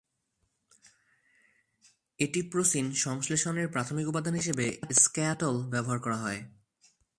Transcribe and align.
এটিপ্রোসিন 2.19 2.85
সংশ্লেষণের 2.95 3.67
প্রাথমিক 3.67 4.05
উপাদান 4.07 4.33
হিসেবে 4.33 4.65
স্ক্যাটোল 4.93 5.55
ব্যবহার 5.69 5.99
করা 5.99 6.17
হয়। 6.17 6.41